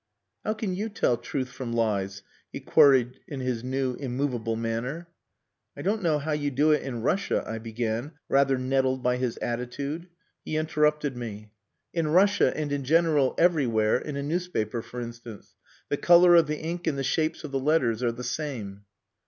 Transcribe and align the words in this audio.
"How 0.43 0.55
can 0.55 0.73
you 0.73 0.89
tell 0.89 1.15
truth 1.15 1.49
from 1.49 1.73
lies?" 1.73 2.23
he 2.51 2.59
queried 2.59 3.19
in 3.27 3.39
his 3.39 3.63
new, 3.63 3.93
immovable 3.93 4.55
manner. 4.55 5.07
"I 5.77 5.83
don't 5.83 6.01
know 6.01 6.17
how 6.17 6.31
you 6.31 6.49
do 6.49 6.71
it 6.71 6.81
in 6.81 7.03
Russia," 7.03 7.43
I 7.45 7.59
began, 7.59 8.13
rather 8.27 8.57
nettled 8.57 9.03
by 9.03 9.17
his 9.17 9.37
attitude. 9.43 10.07
He 10.43 10.57
interrupted 10.57 11.15
me. 11.15 11.51
"In 11.93 12.07
Russia, 12.07 12.51
and 12.57 12.71
in 12.71 12.83
general 12.83 13.35
everywhere 13.37 13.99
in 13.99 14.15
a 14.15 14.23
newspaper, 14.23 14.81
for 14.81 14.99
instance. 15.01 15.55
The 15.89 15.97
colour 15.97 16.33
of 16.33 16.47
the 16.47 16.57
ink 16.59 16.87
and 16.87 16.97
the 16.97 17.03
shapes 17.03 17.43
of 17.43 17.51
the 17.51 17.59
letters 17.59 18.01
are 18.01 18.11
the 18.11 18.23
same." 18.23 18.85